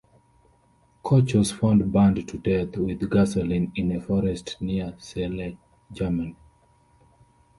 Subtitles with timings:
[1.03, 5.55] Koch was found burned to death with gasoline in a forest near Celle,
[5.91, 6.35] Germany.